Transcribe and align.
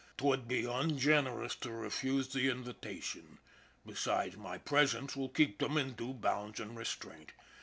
'Twould 0.17 0.47
be 0.47 0.65
ungracious 0.65 1.55
to 1.55 1.69
refuse 1.69 2.29
the 2.29 2.49
invitation; 2.49 3.37
besides 3.85 4.35
my 4.35 4.57
presence 4.57 5.15
will 5.15 5.29
keep 5.29 5.59
them 5.59 5.77
in 5.77 5.93
due 5.93 6.11
bounds 6.15 6.59
an' 6.59 6.73
restraint. 6.73 7.33